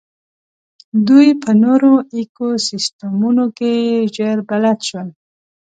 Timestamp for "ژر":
4.15-4.37